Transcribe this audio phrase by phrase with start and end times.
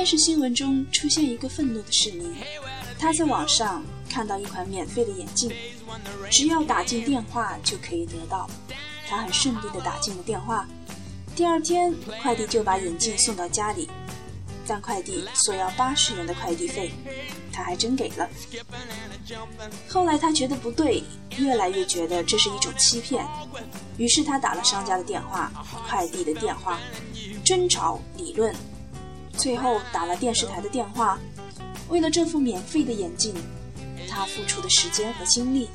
[0.00, 2.34] 电视新闻中出现一个愤怒的市民，
[2.98, 5.52] 他在网上看到一款免费的眼镜，
[6.30, 8.48] 只要打进电话就可以得到。
[9.06, 10.66] 他很顺利地打进了电话，
[11.36, 13.90] 第二天快递就把眼镜送到家里，
[14.66, 16.90] 但快递索要八十元的快递费，
[17.52, 18.26] 他还真给了。
[19.86, 21.04] 后来他觉得不对，
[21.36, 23.22] 越来越觉得这是一种欺骗，
[23.98, 25.52] 于是他打了商家的电话、
[25.86, 26.80] 快递的电话，
[27.44, 28.56] 争吵理论。
[29.40, 31.18] 最后打了电视台的电话，
[31.88, 33.34] 为了这副免费的眼镜，
[34.06, 35.70] 他付出的时间和精力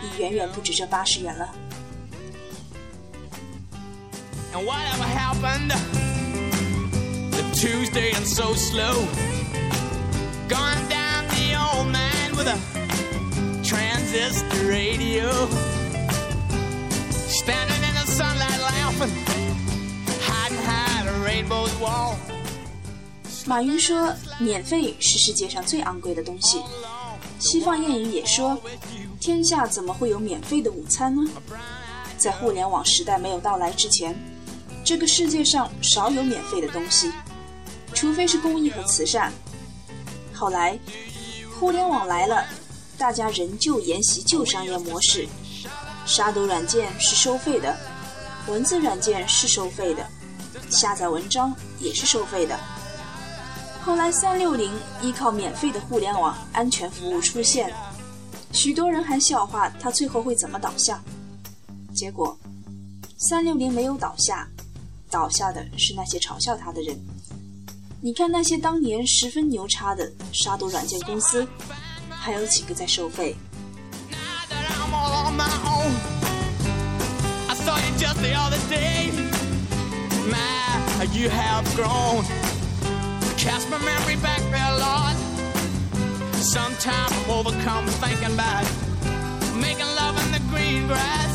[0.00, 1.52] 已远远不止这八十元了。
[23.46, 26.62] 马云说：“免费是世界上最昂贵的东西。”
[27.38, 28.58] 西方谚语也说
[29.20, 31.30] ：“天下怎么会有免费的午餐呢？”
[32.16, 34.18] 在互联网时代没有到来之前，
[34.82, 37.12] 这个世界上少有免费的东西，
[37.92, 39.30] 除非是公益和慈善。
[40.32, 40.78] 后来，
[41.60, 42.46] 互联网来了，
[42.96, 45.28] 大家仍旧沿袭旧商业模式，
[46.06, 47.76] 杀毒软件是收费的，
[48.48, 50.06] 文字软件是收费的，
[50.70, 52.58] 下载文章也是收费的。
[53.84, 57.70] 后来，三六零依靠免费的互联网安全服务出现，
[58.50, 61.02] 许多人还笑话它最后会怎么倒下。
[61.94, 62.34] 结果，
[63.18, 64.48] 三六零没有倒下，
[65.10, 66.98] 倒下的是那些嘲笑它的人。
[68.00, 71.46] 你看那些当年十分牛叉的杀毒软件公司，
[72.08, 73.36] 还有几个在收费
[83.44, 85.16] ？cast my memory back there, Lord.
[86.42, 88.64] Sometimes I'm overcome thinking about
[89.60, 91.32] making love in the green grass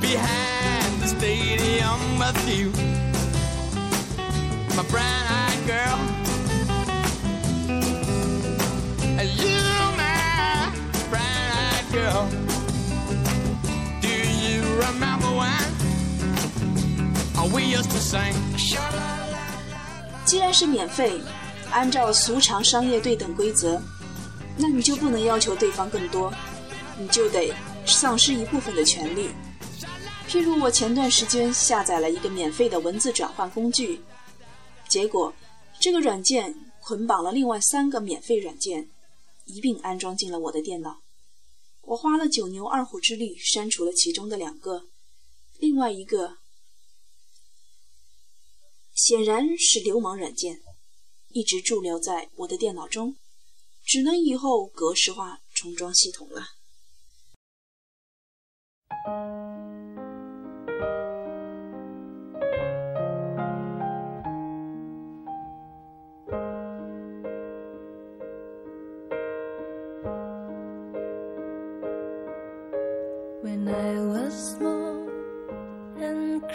[0.00, 2.72] behind the stadium with you,
[4.76, 5.98] my brown-eyed girl.
[9.42, 9.60] You,
[10.02, 10.72] my
[11.10, 12.28] brown-eyed girl.
[14.00, 14.14] Do
[14.44, 15.64] you remember when
[17.52, 18.34] we used to sing?
[20.28, 21.18] 既然是免费，
[21.70, 23.80] 按照俗常商业对等规则，
[24.58, 26.30] 那你就不能要求对方更多，
[26.98, 27.50] 你就得
[27.86, 29.30] 丧失一部分的权利。
[30.28, 34.02] 譬如我前段时间下载了一个免费的文字转换工具，
[34.86, 35.32] 结果
[35.80, 38.90] 这个软件捆绑了另外三个免费软件，
[39.46, 40.98] 一并安装进了我的电脑。
[41.80, 44.82] 我花了九牛二虎之力删除了其中的两个，
[45.58, 46.36] 另外一个。
[48.98, 50.60] 显然是流氓软件，
[51.28, 53.14] 一直驻留在我的电脑中，
[53.84, 56.42] 只能以后格式化重装系统了。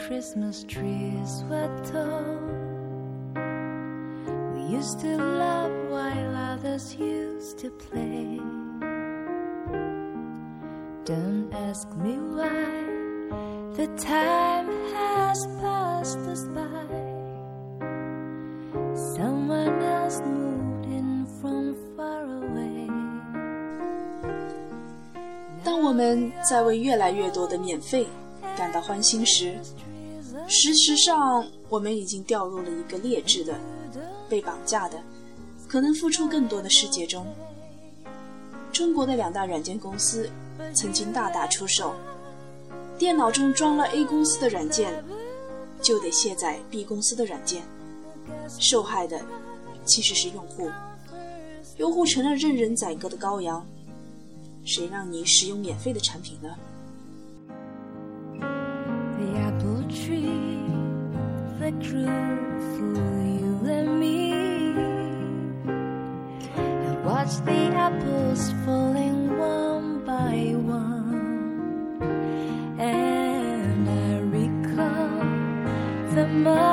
[0.03, 2.39] Christmas trees were tall.
[4.55, 8.41] We used to laugh while others used to play.
[11.05, 12.89] Don't ask me why
[13.75, 16.87] the time has passed us by.
[19.17, 22.89] Someone else moved in from far away.
[25.65, 28.07] 当我们在为越来越多的免费
[28.57, 29.59] 感到欢欣时，
[30.56, 33.60] 事实上，我们已经掉入了一个劣质的、
[34.30, 35.02] 被绑架的、
[35.68, 37.26] 可能付出更多的世界中。
[38.72, 40.30] 中国的两大软件公司
[40.76, 41.96] 曾经大打出手，
[43.00, 45.04] 电脑中装了 A 公司的软件，
[45.82, 47.64] 就得卸载 B 公司的软件。
[48.60, 49.20] 受害的
[49.86, 50.70] 其实是用户，
[51.78, 53.66] 用户成了任人宰割的羔羊。
[54.64, 56.56] 谁让你使用免费的产品呢
[59.90, 60.43] ？tree
[61.64, 64.34] that grew for you and me.
[66.58, 72.02] I watch the apples falling one by one,
[72.80, 75.20] and I recall
[76.16, 76.73] the moment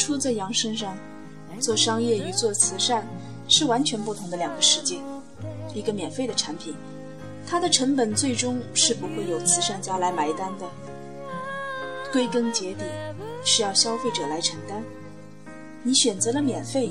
[0.00, 0.96] 出在羊身上，
[1.60, 3.06] 做商业与做慈善
[3.48, 4.98] 是完全不同的两个世界。
[5.74, 6.74] 一个免费的产品，
[7.46, 10.66] 它的成本最终是不会有慈善家来买单的。
[12.10, 12.82] 归根结底，
[13.44, 14.82] 是要消费者来承担。
[15.82, 16.90] 你选择了免费，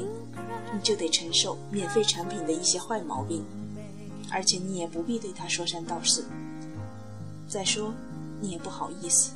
[0.71, 3.43] 你就得承受免费产品的一些坏毛病，
[4.31, 6.23] 而且你也不必对它说三道四。
[7.47, 7.91] 再说，
[8.39, 9.31] 你也不好意思。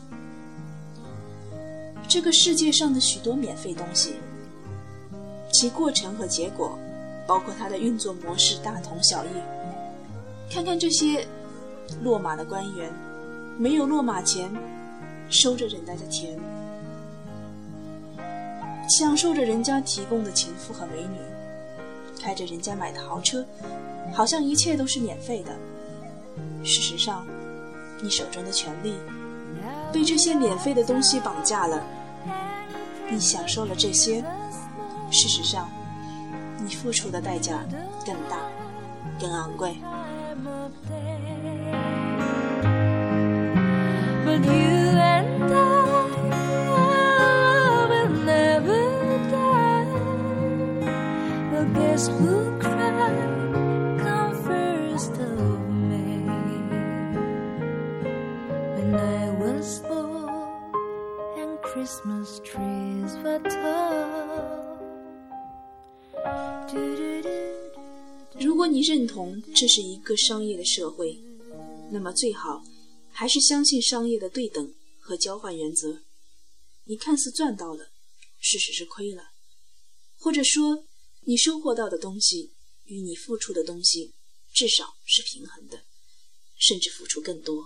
[2.07, 4.15] 这个世界上的许多免费东西，
[5.51, 6.77] 其过程和结果，
[7.25, 9.29] 包括它的运作模式，大同小异。
[10.51, 11.25] 看看这些
[12.03, 12.91] 落马的官员，
[13.57, 14.51] 没有落马前，
[15.29, 16.37] 收着人家的田，
[18.87, 21.17] 享受着人家提供的情妇和美女，
[22.21, 23.43] 开着人家买的豪车，
[24.13, 25.51] 好像一切都是免费的。
[26.63, 27.25] 事实上，
[28.01, 28.93] 你手中的权利
[29.93, 31.81] 被这些免费的东西绑架了。
[33.09, 34.23] 你享受了这些，
[35.11, 35.69] 事实上，
[36.57, 37.59] 你付出的代价
[38.03, 38.39] 更大、
[39.19, 39.77] 更昂贵。
[68.39, 71.21] 如果你认同这是一个商业的社会，
[71.91, 72.63] 那么最好
[73.11, 76.03] 还是相信商业的对等和交换原则。
[76.85, 77.91] 你看似赚到了，
[78.39, 79.31] 事实是亏了，
[80.17, 80.85] 或者说
[81.21, 82.53] 你收获到的东西
[82.85, 84.13] 与你付出的东西
[84.53, 85.83] 至少是平衡的，
[86.57, 87.63] 甚至付出更多。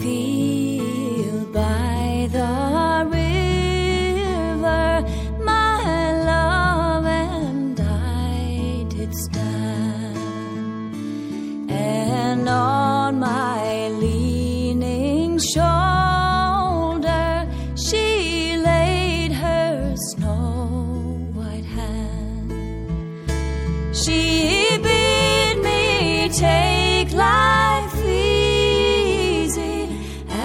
[0.00, 0.29] The.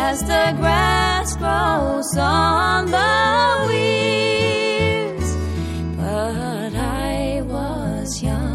[0.08, 5.30] as the grass grows on the weeds.
[5.98, 8.55] But I was young.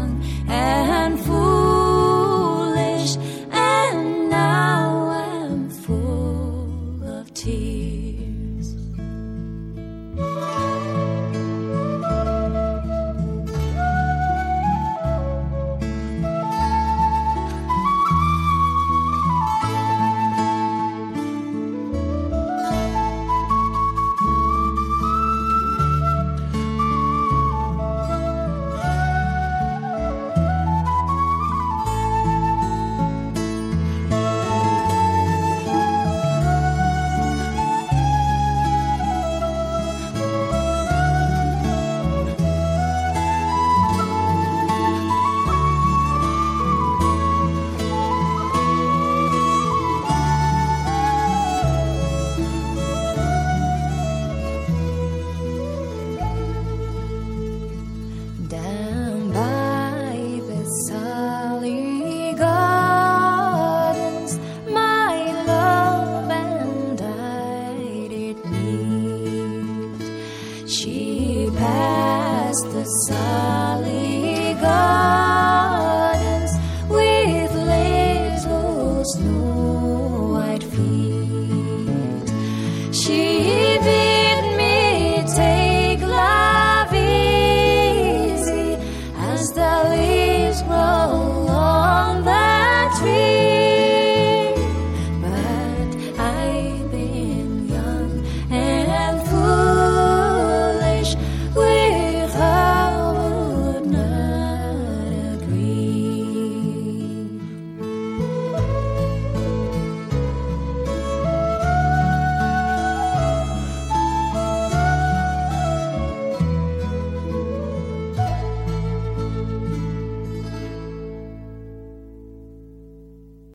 [82.91, 83.60] 记忆